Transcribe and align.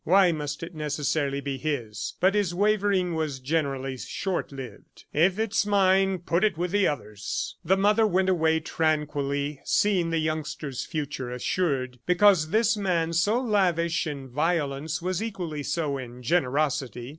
Why 0.03 0.31
must 0.31 0.63
it 0.63 0.73
necessarily 0.73 1.41
be 1.41 1.57
his?... 1.57 2.15
But 2.19 2.33
his 2.33 2.55
wavering 2.55 3.13
was 3.13 3.39
generally 3.39 3.97
short 3.97 4.51
lived. 4.51 5.05
"If 5.13 5.37
it's 5.37 5.63
mine, 5.63 6.17
put 6.17 6.43
it 6.43 6.57
with 6.57 6.71
the 6.71 6.87
others." 6.87 7.55
The 7.63 7.77
mother 7.77 8.07
went 8.07 8.27
away 8.27 8.61
tranquilly, 8.61 9.61
seeing 9.63 10.09
the 10.09 10.17
youngster's 10.17 10.85
future 10.87 11.29
assured, 11.29 11.99
because 12.07 12.49
this 12.49 12.75
man 12.75 13.13
so 13.13 13.39
lavish 13.39 14.07
in 14.07 14.27
violence 14.27 15.03
was 15.03 15.21
equally 15.21 15.61
so 15.61 15.99
in 15.99 16.23
generosity. 16.23 17.09